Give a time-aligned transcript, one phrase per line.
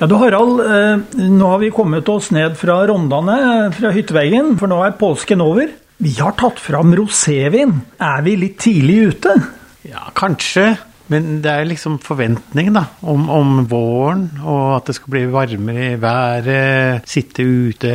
[0.00, 4.72] Ja, du Harald, eh, nå har vi kommet oss ned fra Rondane, fra hytteveggen, for
[4.72, 5.68] nå er påsken over.
[6.00, 7.74] Vi har tatt fram rosévin.
[8.00, 9.36] Er vi litt tidlig ute?
[9.84, 10.70] Ja, kanskje.
[11.12, 15.90] Men det er liksom forventning da, om, om, våren, og at det skal bli varmere
[15.90, 17.04] i været.
[17.04, 17.94] Sitte ute,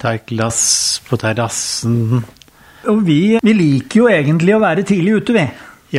[0.00, 0.64] ta et glass
[1.04, 2.22] på terrassen.
[2.88, 5.50] Og vi, vi liker jo egentlig å være tidlig ute, vi.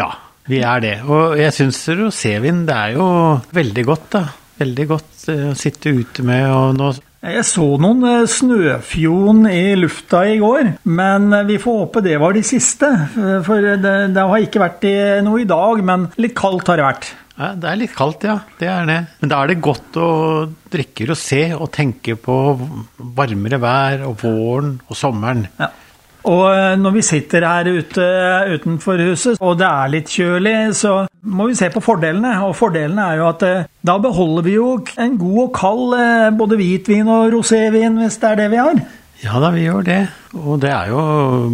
[0.01, 0.15] Ja,
[0.49, 1.01] vi er det.
[1.05, 3.11] Og jeg syns rosévin, det er jo
[3.53, 6.45] veldig godt, da veldig godt eh, å sitte ute med.
[6.51, 11.77] og nå jeg så noen eh, snøfjon i lufta i går, men eh, vi får
[11.85, 12.89] håpe det var de siste.
[13.47, 14.87] For det, det har ikke vært
[15.23, 17.13] noe i dag, men litt kaldt har det vært.
[17.33, 18.35] Ja, Det er litt kaldt, ja.
[18.59, 18.97] Det er det.
[19.23, 20.09] Men da er det godt å
[20.73, 22.35] drikke og se og tenke på
[23.17, 25.47] varmere vær og våren og sommeren.
[25.57, 25.71] Ja.
[26.29, 28.07] Og eh, når vi sitter her ute
[28.55, 32.35] utenfor huset, og det er litt kjølig, så må vi se på fordelene.
[32.47, 34.67] Og fordelene er jo at eh, da beholder vi jo
[35.03, 38.83] en god og kald eh, både hvitvin og rosévin, hvis det er det vi har.
[39.23, 39.99] Ja da, vi gjør det.
[40.39, 41.03] Og det er jo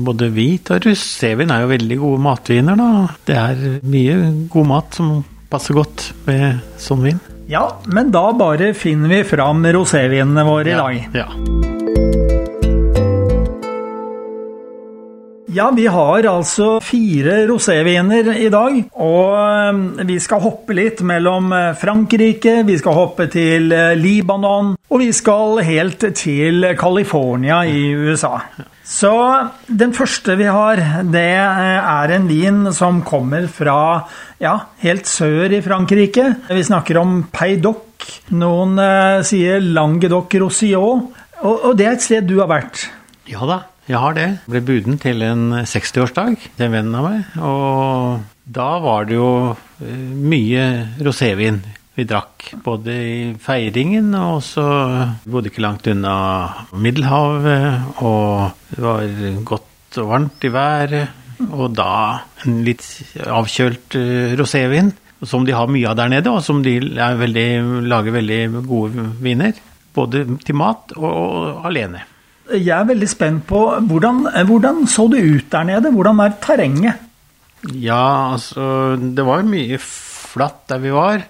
[0.05, 2.91] både hvit og rosévin er jo veldig gode matviner, da.
[3.25, 4.21] Det er mye
[4.53, 7.21] god mat som passer godt med sånn vin.
[7.49, 11.03] Ja, men da bare finner vi fram rosévinene våre i dag.
[11.17, 11.25] Ja.
[11.25, 11.78] ja.
[15.49, 18.75] Ja, vi har altså fire roséviner i dag.
[19.01, 24.75] Og eh, vi skal hoppe litt mellom eh, Frankrike, vi skal hoppe til eh, Libanon,
[24.77, 28.35] og vi skal helt til California i USA.
[28.85, 29.13] Så
[29.65, 33.79] den første vi har, det er en vin som kommer fra
[34.37, 34.53] ja,
[34.85, 36.27] helt sør i Frankrike.
[36.45, 38.05] Vi snakker om Peidoc.
[38.37, 38.77] Noen
[39.25, 41.03] sier Languedoc-Roussillon.
[41.41, 42.85] Og, og det er et sted du har vært?
[43.29, 43.61] Ja da.
[43.89, 44.27] Jeg har det.
[44.45, 47.37] Jeg ble buden til en 60-årsdag til en venn av meg.
[47.41, 49.29] Og da var det jo
[49.81, 50.65] eh, mye
[51.01, 51.57] rosévin
[51.97, 52.51] vi drakk.
[52.61, 54.65] Både i feiringen, og så
[55.25, 56.13] bodde ikke langt unna
[56.77, 57.97] Middelhavet.
[58.05, 61.17] Og det var godt og varmt i været.
[61.49, 61.89] Og da
[62.45, 62.85] en litt
[63.25, 64.93] avkjølt eh, rosévin,
[65.25, 67.49] som de har mye av der nede, og som de veldig,
[67.89, 68.39] lager veldig
[68.69, 69.57] gode viner.
[69.97, 72.05] Både til mat og alene.
[72.55, 75.91] Jeg er veldig spent på hvordan, hvordan så det ut der nede?
[75.93, 77.05] Hvordan er terrenget?
[77.75, 81.25] Ja, altså Det var mye flatt der vi var.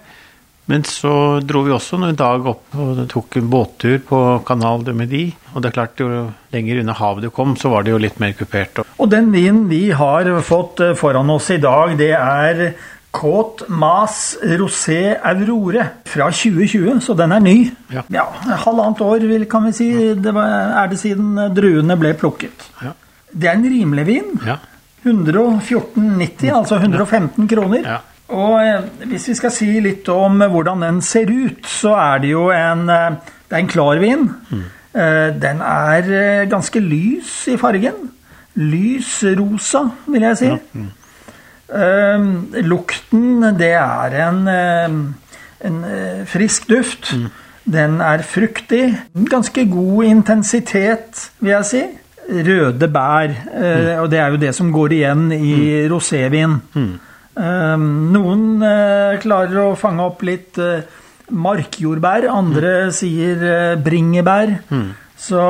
[0.70, 4.94] Men så dro vi også en dag opp og tok en båttur på Canal de
[4.94, 5.24] Medi.
[5.50, 8.20] Og det er klart, jo lenger unna havet du kom, så var det jo litt
[8.22, 8.84] mer kupert.
[8.94, 12.62] Og den vinen vi har fått foran oss i dag, det er
[13.10, 17.56] Côte Mas Rosé Aurore fra 2020, så den er ny.
[17.90, 18.04] Ja.
[18.08, 18.26] ja
[18.64, 22.68] halvannet år, kan vi si, det var, er det siden druene ble plukket.
[22.84, 22.94] Ja.
[23.32, 24.30] Det er en rimelig vin.
[24.46, 24.60] Ja.
[25.02, 27.88] 114,90, altså 115 kroner.
[28.30, 32.30] Og eh, hvis vi skal si litt om hvordan den ser ut, så er det
[32.30, 33.16] jo en, eh,
[33.48, 34.28] det er en klar vin.
[34.50, 34.64] Mm.
[34.94, 38.10] Eh, den er ganske lys i fargen.
[38.60, 40.50] Lys rosa, vil jeg si.
[40.52, 40.60] Ja.
[40.74, 40.90] Mm.
[41.70, 47.12] Uh, lukten, det er en, uh, en uh, frisk duft.
[47.14, 47.28] Mm.
[47.70, 48.88] Den er fruktig.
[49.30, 51.82] Ganske god intensitet, vil jeg si.
[52.30, 53.30] Røde bær.
[53.30, 53.86] Mm.
[54.02, 55.86] Og det er jo det som går igjen i mm.
[55.92, 56.56] rosévin.
[56.74, 56.90] Mm.
[57.40, 58.44] Ehm, noen
[59.22, 60.58] klarer å fange opp litt
[61.30, 62.94] markjordbær, andre mm.
[62.94, 63.44] sier
[63.82, 64.54] bringebær.
[64.70, 64.86] Mm.
[65.18, 65.42] Så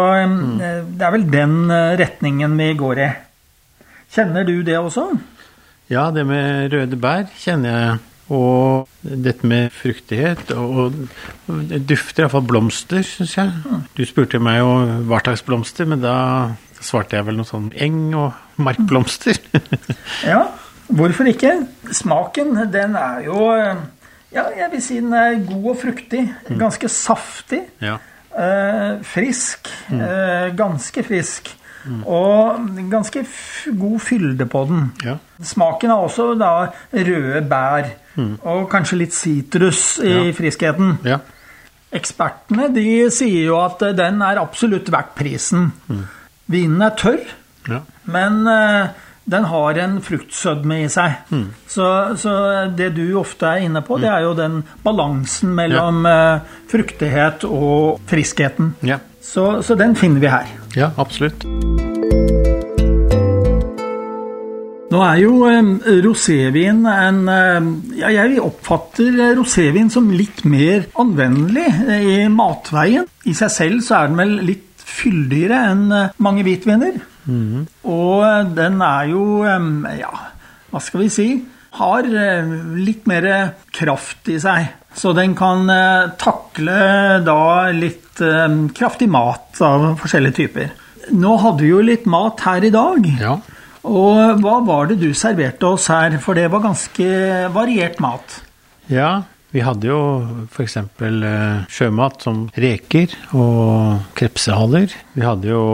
[0.57, 1.59] det er vel den
[2.01, 3.11] retningen vi går i.
[4.17, 5.11] Kjenner du det også?
[5.91, 7.99] Ja, det med røde bær kjenner jeg.
[8.31, 10.53] Og dette med fruktighet.
[10.55, 10.95] Og
[11.67, 13.51] det dufter iallfall blomster, syns jeg.
[13.99, 14.69] Du spurte meg jo
[15.11, 16.15] hva slags blomster, men da
[16.81, 19.41] svarte jeg vel noe sånn eng- og markblomster.
[20.31, 20.45] ja,
[20.87, 21.57] hvorfor ikke?
[21.91, 23.51] Smaken, den er jo
[24.31, 26.23] Ja, jeg vil si den er god og fruktig.
[26.47, 26.59] Mm.
[26.61, 27.65] Ganske saftig.
[27.83, 27.97] Ja.
[28.31, 29.67] Eh, frisk.
[29.91, 30.05] Mm.
[30.07, 31.51] Eh, ganske frisk.
[31.85, 32.01] Mm.
[32.05, 33.25] Og ganske
[33.81, 34.87] god fylde på den.
[35.05, 35.17] Ja.
[35.43, 36.53] Smaken er også da
[36.93, 37.91] røde bær.
[38.17, 38.33] Mm.
[38.43, 40.25] Og kanskje litt sitrus i ja.
[40.37, 40.97] friskheten.
[41.07, 41.21] Ja.
[41.91, 45.71] Ekspertene de sier jo at den er absolutt verdt prisen.
[45.91, 46.03] Mm.
[46.51, 47.25] Vinen er tørr,
[48.11, 48.91] men uh,
[49.31, 51.21] den har en fruktsødme i seg.
[51.31, 51.45] Mm.
[51.71, 51.87] Så,
[52.19, 52.33] så,
[52.77, 54.03] det du ofte er inne på, mm.
[54.03, 56.17] det er jo den balansen mellom ja.
[56.39, 58.75] uh, fruktighet og friskheten.
[58.87, 58.99] Ja.
[59.21, 60.49] Så, så den finner vi her.
[60.77, 61.45] Ja, absolutt.
[64.91, 65.47] Nå er jo
[66.03, 67.21] rosévin en
[67.95, 73.07] ja, Jeg oppfatter rosévin som litt mer anvendelig eh, i matveien.
[73.23, 76.99] I seg selv så er den vel litt fyldigere enn eh, mange hvitviner.
[77.31, 77.69] Mhm.
[77.93, 80.13] Og eh, den er jo Ja,
[80.73, 81.31] hva skal vi si?
[81.79, 82.51] Har eh,
[82.83, 83.27] litt mer
[83.75, 84.73] kraft i seg.
[84.97, 90.73] Så den kan eh, takle da litt eh, kraftig mat av forskjellige typer.
[91.15, 93.07] Nå hadde vi jo litt mat her i dag.
[93.23, 93.39] Ja.
[93.87, 96.19] Og hva var det du serverte oss her?
[96.23, 97.07] For det var ganske
[97.55, 98.41] variert mat.
[98.91, 99.23] Ja,
[99.55, 100.01] vi hadde jo
[100.51, 100.77] f.eks.
[101.71, 104.93] Sjømat som reker og krepsehaller.
[105.15, 105.65] Vi hadde jo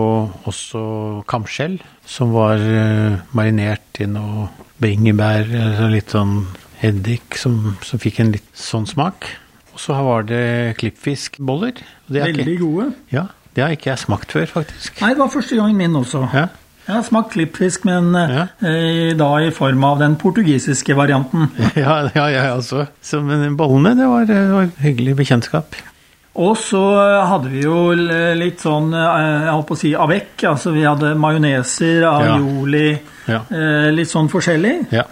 [0.46, 0.84] også
[1.28, 2.62] kamskjell som var
[3.34, 4.46] marinert i noe
[4.82, 6.34] bringebær, altså litt sånn
[6.84, 9.28] eddik, som, som fikk en litt sånn smak.
[9.72, 11.80] Og så var det klippfiskboller.
[12.08, 12.92] det er Veldig ikke- gode.
[13.12, 15.00] Ja, det har ikke jeg smakt før, faktisk.
[15.00, 16.28] Nei, det var første gangen min også.
[16.32, 16.46] Ja,
[16.86, 18.46] Jeg har smakt klippfisk, men Ja.
[18.62, 21.48] eh, da i form av den portugisiske varianten.
[21.76, 22.86] ja, ja jeg også.
[23.02, 25.74] Så, men bollene, det var, var hyggelig bekjentskap.
[26.36, 26.80] Og så
[27.30, 27.92] hadde vi jo
[28.36, 30.34] litt sånn, eh, jeg holdt på å si, avec.
[30.44, 32.90] Altså vi hadde majoneser, aioli,
[33.26, 33.40] Ja.
[33.50, 33.90] ja.
[33.96, 34.74] litt sånn forskjellig.
[34.92, 35.06] Ja.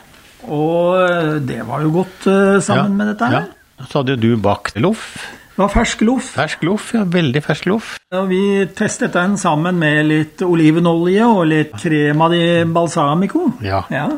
[0.52, 3.46] Og eh, det var jo godt eh, sammen med dette her.
[3.48, 3.86] Ja.
[3.88, 5.14] Så hadde jo du bakt loff.
[5.54, 6.28] Det var fersk loff.
[6.34, 7.04] Fersk loff, ja.
[7.06, 7.94] Veldig fersk loff.
[8.12, 8.42] Og vi
[8.76, 12.42] testet den sammen med litt olivenolje og litt crema di
[12.74, 13.52] balsamico.
[13.62, 13.84] Ja.
[13.94, 14.08] Ja.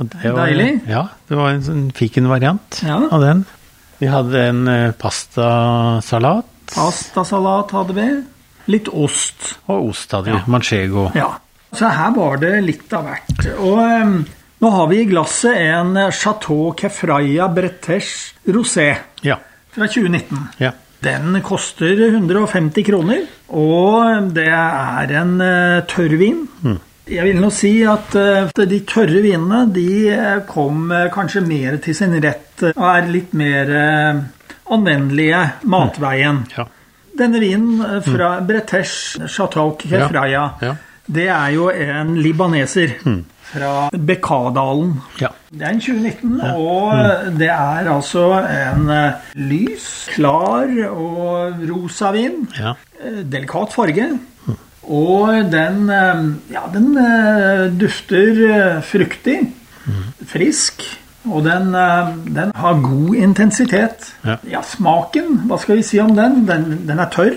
[0.00, 0.08] Var,
[0.46, 0.80] Deilig.
[0.88, 2.96] Ja, det var en sånn fikenvariant Ja.
[3.12, 3.44] av den.
[4.00, 6.46] Vi hadde en eh, pastasalat.
[6.74, 8.08] Pastasalat hadde vi.
[8.70, 9.54] Litt ost.
[9.68, 10.42] Og ost hadde vi.
[10.50, 11.08] Manchego.
[11.18, 11.32] Ja.
[11.72, 13.44] Så her var det litt av hvert.
[13.62, 14.14] Og um,
[14.60, 18.88] nå har vi i glasset en Chateau Kefraya Breteche Rosé
[19.26, 19.36] Ja.
[19.74, 20.48] fra 2019.
[20.64, 20.72] ja.
[21.00, 23.22] Den koster 150 kroner,
[23.56, 26.42] og det er en uh, tørrvin.
[27.08, 31.78] Jeg vil nå si at eh, de tørre vinene de eh, kom eh, kanskje mer
[31.82, 33.72] til sin rett og er litt mer
[34.70, 35.40] anvendelige
[35.72, 36.44] matveien.
[36.56, 36.66] Ja.
[37.18, 40.76] Denne vinen eh, fra Bretesh Chateau Kefraya, Ja.
[41.10, 42.92] det er jo en libaneser
[43.50, 45.00] fra Bekkadalen.
[45.20, 45.32] ja.
[45.50, 48.84] Det er en 2019, og det er altså en
[49.34, 52.44] lys, klar og rosa vin.
[52.54, 52.76] ja.
[53.24, 54.06] Delikat farge.
[54.90, 59.38] Og den, eh, ja, den eh, dufter eh, fruktig,
[60.26, 60.82] frisk,
[61.30, 61.72] og den,
[62.32, 64.06] den har god intensitet.
[64.24, 64.62] Ja.
[64.64, 66.44] smaken, hva skal vi si om den?
[66.48, 67.36] Den, den er tørr.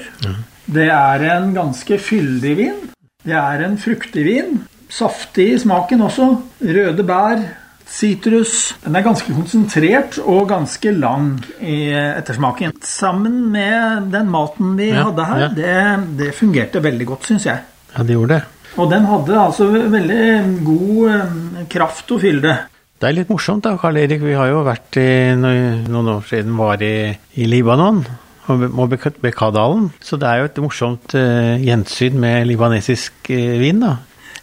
[0.66, 2.78] Det er en ganske fyldig vin.
[3.24, 4.62] Det er en fruktig vin.
[4.94, 6.30] Saftig i smaken også.
[6.64, 7.44] Røde bær,
[7.90, 8.74] sitrus.
[8.84, 11.30] Den er ganske konsentrert og ganske lang
[11.62, 12.74] i ettersmaken.
[12.84, 15.50] Sammen med den maten vi Ja, hadde her, ja.
[15.58, 17.60] det, det fungerte veldig godt, syns jeg.
[17.96, 18.44] ja, det gjorde det.
[18.82, 20.24] Og den hadde altså veldig
[20.66, 22.56] god eh, kraft og fylde.
[23.04, 24.22] Det er litt morsomt da, Karl Erik.
[24.24, 28.00] Vi har jo vært i, noen år siden var i, i Libanon
[28.48, 29.90] og Be- Bekadalen.
[30.02, 33.94] Så det er jo et morsomt eh, gjensyn med libanesisk eh, vin, da.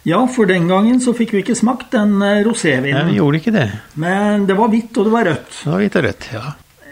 [0.07, 2.15] Ja, for den gangen så fikk vi ikke smakt den
[2.45, 3.03] rosévinen.
[3.05, 3.67] Nei, vi gjorde ikke det.
[4.01, 5.51] Men det var hvitt, og det var rødt.
[5.61, 6.43] Det var hvitt og rødt, ja.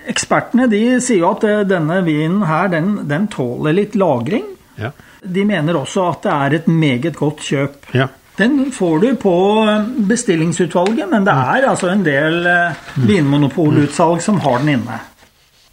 [0.10, 4.46] Ekspertene de sier at eh, denne vinen her, den, den tåler litt lagring.
[4.80, 4.92] Ja.
[5.22, 7.92] De mener også at det er et meget godt kjøp.
[7.98, 8.08] ja.
[8.40, 9.34] Den får du på
[9.68, 15.00] eh, bestillingsutvalget, men det er altså en del eh, vinmonopolutsalg som har den inne.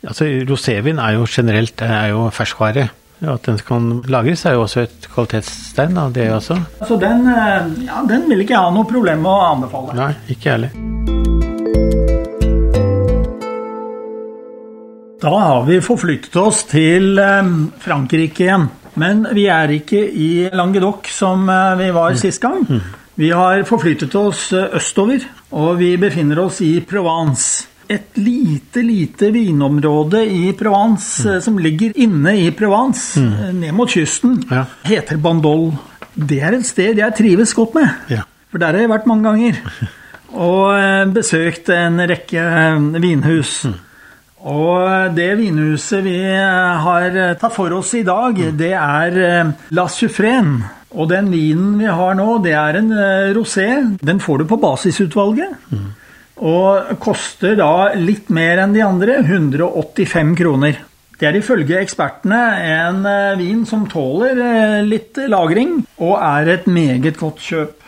[0.07, 2.89] Altså, Rosévin er jo generelt er jo ferskvare.
[3.19, 6.59] Ja, At den kan lagres er jo også et kvalitetstegn av det også.
[6.85, 9.95] Så den, eh, ja, den vil ikke jeg ha noe problem med å anbefale.
[9.97, 10.71] Nei, ikke jeg heller.
[15.23, 18.69] Da har vi forflyttet oss til eh, Frankrike igjen.
[19.01, 22.67] Men vi er ikke i Languedoc som eh, vi var sist gang.
[23.17, 25.25] Vi har forflyttet oss østover,
[25.57, 27.65] og vi befinner oss i Provence.
[27.89, 31.41] Et lite, lite vinområde i Provence mm.
[31.45, 33.61] som ligger inne i Provence, mm.
[33.61, 34.65] ned mot kysten, Ja.
[34.83, 35.71] heter Bandol.
[36.17, 37.89] Det er et sted jeg trives godt med.
[38.11, 38.25] Ja.
[38.51, 39.61] For der har jeg vært mange ganger.
[40.47, 42.43] Og eh, besøkt en rekke
[43.01, 43.03] vinhus.
[43.65, 43.83] vinhus.
[44.47, 49.53] Og det vinhuset vi eh, har eh, tatt for oss i dag, det er eh,
[49.75, 50.73] La Suffrene.
[50.97, 53.69] Og den vinen vi har nå, det er en eh, rosé.
[54.01, 55.57] Den får du på basisutvalget.
[56.37, 60.83] Og koster da litt mer enn de andre, 185 kroner.
[61.17, 66.67] Det er ifølge ekspertene en eh, vin som tåler eh, litt lagring, og er et
[66.69, 67.87] meget godt kjøp.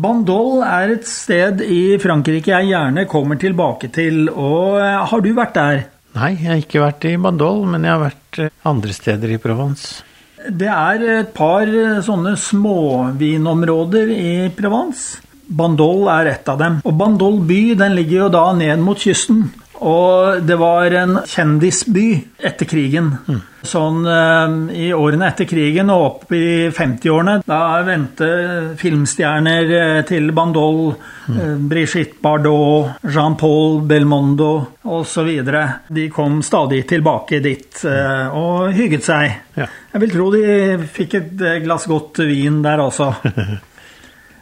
[0.00, 5.32] Bandol er et sted i Frankrike jeg gjerne kommer tilbake til, og eh, har du
[5.36, 5.82] vært der?
[6.16, 8.40] Nei, jeg har ikke vært i Bandol, men jeg har vært
[8.72, 10.00] andre steder i Provence.
[10.48, 11.68] Det er et par
[12.00, 15.20] sånne småvinområder i Provence.
[15.50, 16.78] Bandol er et av dem.
[16.86, 19.48] Og Bandol by den ligger jo da ned mot kysten.
[19.80, 22.08] Og det var en kjendisby
[22.44, 23.14] etter krigen.
[23.24, 23.38] Mm.
[23.64, 28.28] Sånn eh, i årene etter krigen og opp i 50-årene, da vendte
[28.80, 30.92] filmstjerner eh, til Bandol.
[31.30, 31.38] Mm.
[31.38, 34.50] Eh, Brigitte Bardot, Jean-Paul Belmondo
[34.84, 35.32] osv.
[35.88, 39.40] De kom stadig tilbake dit eh, og hygget seg.
[39.56, 39.70] Ja.
[39.94, 40.44] Jeg vil tro de
[40.92, 43.14] fikk et glass godt vin der også.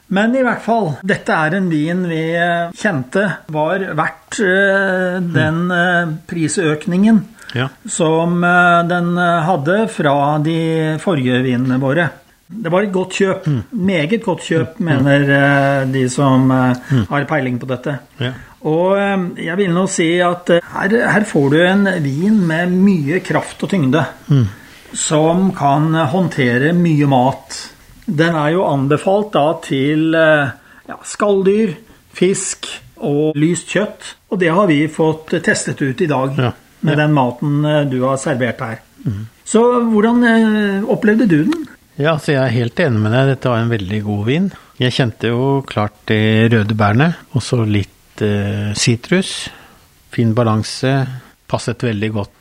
[0.08, 5.66] Men i hvert fall, dette er en vin vi eh, kjente var verdt eh, den
[5.74, 7.20] eh, prisøkningen
[7.56, 7.66] ja.
[7.88, 8.40] som
[8.88, 10.56] den hadde fra de
[11.00, 12.08] forrige vinene våre.
[12.48, 13.46] Det var et godt kjøp.
[13.48, 13.62] Mm.
[13.88, 14.88] Meget godt kjøp, mm.
[14.88, 17.06] mener de som mm.
[17.08, 17.96] har peiling på dette.
[18.20, 18.34] Ja.
[18.68, 23.64] Og jeg vil nå si at her, her, får du en vin med mye kraft
[23.64, 24.04] og tyngde.
[24.28, 24.46] Mm.
[24.92, 27.60] Som kan håndtere mye mat.
[28.08, 30.52] Den er jo anbefalt da til eh,
[30.88, 31.74] ja, skalldyr,
[32.16, 32.70] fisk
[33.04, 34.14] og lyst kjøtt.
[34.32, 36.52] Og det har vi fått testet ut i dag ja.
[36.88, 38.80] med den maten eh, du har servert her.
[39.04, 39.26] Mm.
[39.48, 41.68] Så hvordan eh, opplevde du den?
[41.98, 43.34] Ja, så Jeg er helt enig med deg.
[43.34, 44.50] Dette var en veldig god vin.
[44.78, 46.20] Jeg kjente jo klart de
[46.52, 48.22] røde bærene, og så litt
[48.78, 49.32] sitrus.
[49.50, 49.54] Eh,
[50.14, 50.94] fin balanse.
[51.48, 52.37] Passet veldig godt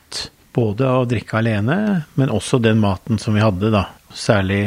[0.58, 1.78] både å drikke alene,
[2.18, 3.86] men også den maten som vi hadde, da.
[4.14, 4.64] Særlig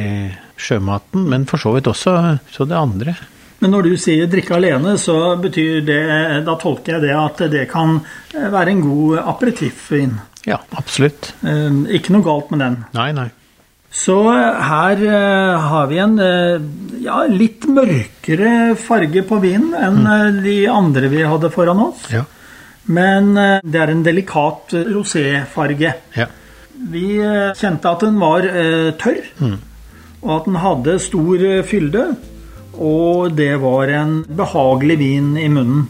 [0.61, 2.15] sjømaten, men for så vidt også
[2.53, 3.15] så det andre.
[3.61, 6.01] Men når du sier drikke alene, så betyr det
[6.47, 7.99] Da tolker jeg det at det kan
[8.33, 10.17] være en god aperitiffvin?
[10.49, 11.33] Ja, absolutt.
[11.45, 12.79] Eh, ikke noe galt med den?
[12.97, 13.27] Nei, nei.
[13.91, 16.63] Så her eh, har vi en eh,
[17.03, 20.39] ja, litt mørkere farge på vinen enn mm.
[20.45, 22.07] de andre vi hadde foran oss.
[22.13, 22.23] Ja.
[22.85, 25.93] Men det er en delikat roséfarge.
[26.17, 26.25] Ja.
[26.91, 27.05] Vi
[27.59, 28.47] kjente at den var
[28.97, 29.27] tørr.
[29.37, 29.59] Mm
[30.21, 32.05] og at den hadde stor eh, fylde.
[32.81, 35.89] Og det var en behagelig vin i munnen.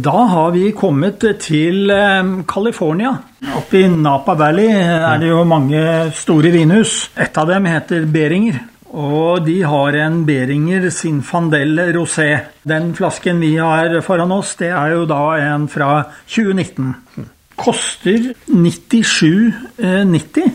[0.00, 3.12] Da har vi kommet til eh, California.
[3.58, 5.82] Oppe i Napa Valley er det jo mange
[6.16, 7.10] store vinhus.
[7.18, 8.62] Et av dem heter Beringer.
[8.90, 12.32] Og de har en Beringer Sinfandel Rosé.
[12.66, 15.92] Den flasken vi har foran oss, det er jo da en fra
[16.26, 17.28] 2019
[17.60, 20.50] koster 97,90.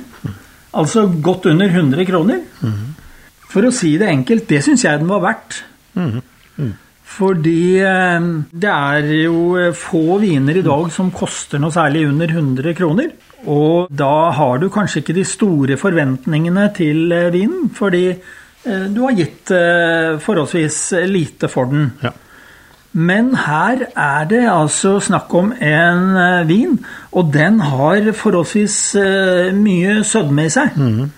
[0.76, 2.42] Altså godt under 100 kroner.
[3.52, 5.62] For å si det enkelt, det syns jeg den var verdt.
[7.16, 12.76] Fordi eh, det er jo få viner i dag som koster noe særlig under 100
[12.76, 13.14] kroner.
[13.52, 19.02] Og da har du kanskje ikke de store forventningene til eh, vinen, fordi eh, du
[19.06, 19.54] har gitt
[20.26, 21.92] forholdsvis lite for den.
[22.04, 22.12] Ja.
[22.96, 26.16] Men her er det altså snakk om en
[26.48, 26.78] vin,
[27.12, 28.78] og den har forholdsvis
[29.56, 30.78] mye sødme i seg.
[30.80, 31.10] Mm.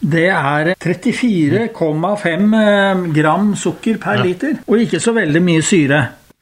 [0.00, 6.00] Det er 34,5 eh, gram sukker per liter, og ikke så veldig mye syre.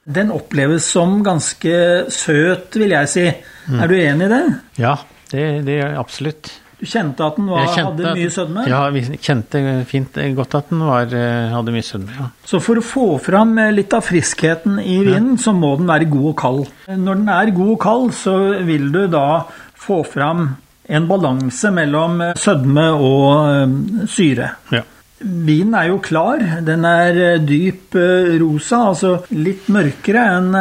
[0.09, 1.75] Den oppleves som ganske
[2.15, 3.27] søt, vil jeg si.
[3.69, 3.83] Mm.
[3.83, 4.45] Er du enig i det?
[4.81, 4.95] Ja,
[5.33, 6.53] det, det er absolutt.
[6.79, 8.63] Du kjente at den var, hadde mye sødme?
[8.71, 9.61] Ja, vi kjente
[9.91, 12.15] fint godt at den var, eh, hadde mye sødme.
[12.15, 12.29] ja.
[12.47, 15.43] Så for å få fram eh, litt av friskheten i vinen, ja.
[15.43, 16.63] så må den være god og kald.
[16.87, 18.37] Når den er god og kald, så
[18.71, 19.27] vil du da
[19.75, 20.53] få fram
[20.89, 24.53] en balanse mellom eh, sødme og syre.
[24.75, 24.85] Ja.
[25.19, 26.43] Vinen er jo klar.
[26.63, 27.97] Den er dyp
[28.39, 30.53] rosa, altså litt mørkere enn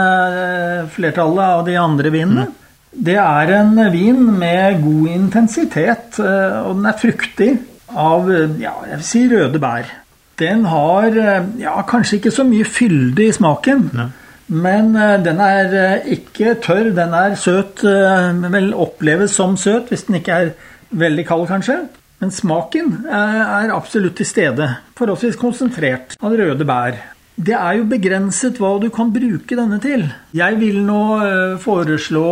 [0.89, 2.47] flertallet av de andre vinene.
[2.49, 2.63] Mm.
[2.97, 7.49] Det er en vin med god intensitet, eh, og den er fruktig
[7.93, 8.29] av
[8.59, 9.91] ja, jeg vil si røde bær.
[10.37, 14.07] Den har eh, ja, kanskje ikke så mye fylde i smaken, ja.
[14.47, 16.93] Men eh, den er ikke tørr.
[16.95, 20.55] Den er søt, vel oppleves som søt hvis den ikke er
[20.91, 21.81] veldig kald, kanskje.
[22.17, 24.71] Men smaken er absolutt til stede.
[24.97, 26.97] Forholdsvis konsentrert av røde bær.
[27.37, 30.07] Det er jo begrenset hva du kan bruke denne til.
[30.33, 32.25] Jeg vil nå eh, foreslå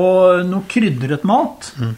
[0.50, 1.70] noe krydret mat.
[1.78, 1.94] Mm.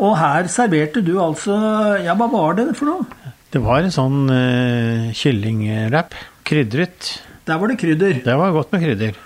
[0.00, 1.52] Og her serverte du altså
[2.00, 3.34] Ja, hva var det for noe?
[3.52, 6.16] Det var en sånn uh, kyllingwrap.
[6.48, 7.10] Krydret.
[7.44, 8.22] Der var det krydder.
[8.24, 9.18] Det var godt med krydder.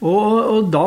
[0.00, 0.86] Og, og, da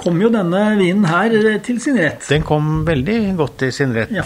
[0.00, 2.24] kom jo denne vinen her til sin rett.
[2.30, 4.12] Den kom veldig godt til sin rett.
[4.14, 4.24] Ja.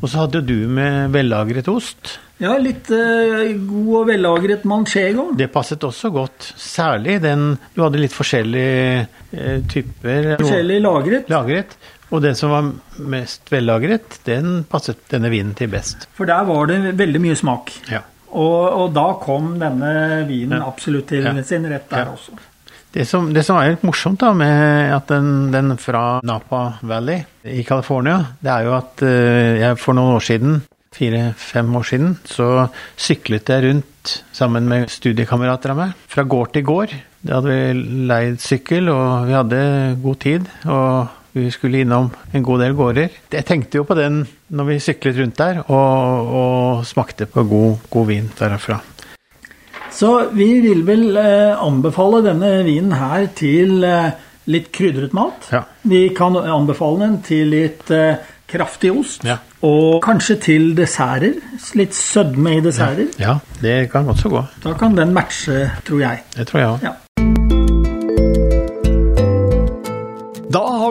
[0.00, 2.18] Og så hadde du med vellagret ost.
[2.42, 5.28] Ja, litt uh, god og vellagret manchego.
[5.38, 6.52] Det passet også godt.
[6.60, 11.30] Særlig den Du hadde litt forskjellige uh, typer Forskjellig lagret.
[11.30, 11.76] lagret.
[12.14, 12.66] Og den som var
[13.10, 16.08] mest vellagret, den passet denne vinen til best.
[16.14, 17.72] For der var det veldig mye smak.
[17.90, 18.04] Ja.
[18.34, 20.66] Og, og da kom denne vinen ja.
[20.68, 21.34] absolutt til ja.
[21.46, 22.36] sin rett der også.
[22.94, 27.24] Det som, det som er litt morsomt da med at den, den fra Napa Valley
[27.50, 30.60] i California, det er jo at eh, jeg for noen år siden,
[30.94, 36.66] fire-fem år siden, så syklet jeg rundt sammen med studiekamerater av meg, fra gård til
[36.70, 36.94] gård.
[37.24, 39.60] Da hadde vi leid sykkel, og vi hadde
[40.04, 40.48] god tid.
[40.70, 43.14] og vi skulle innom en god del gårder.
[43.34, 44.20] Jeg tenkte jo på den
[44.54, 48.78] når vi syklet rundt der, og, og smakte på god, god vin derfra.
[49.94, 54.10] Så vi vil vel eh, anbefale denne vinen her til eh,
[54.50, 55.46] litt krydret mat.
[55.54, 55.62] Ja.
[55.86, 58.18] Vi kan anbefale den til litt eh,
[58.50, 59.24] kraftig ost.
[59.28, 59.38] Ja.
[59.64, 61.38] Og kanskje til desserter.
[61.78, 63.08] Litt sødme i desserter.
[63.22, 64.44] Ja, det kan godt så gå.
[64.66, 66.26] Da kan den matche, tror jeg.
[66.36, 67.03] Det tror jeg òg.